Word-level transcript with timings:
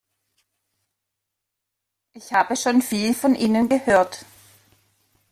Ich 2.13 2.33
habe 2.33 2.55
schon 2.55 2.81
viel 2.81 3.13
von 3.13 3.35
Ihnen 3.35 3.69
gehört. 3.69 4.25